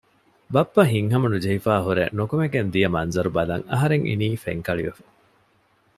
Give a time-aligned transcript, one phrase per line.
[0.53, 5.03] ބައްޕަ ހިތްހަމަނުޖެހިފައިހުރެ ނުކުމެގެންދިޔަ މަންޒަރު ބަލަން އަހަރެން އިނީ ފެންކަޅިވެފަ